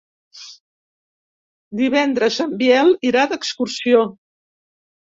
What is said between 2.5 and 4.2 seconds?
Biel irà d'excursió.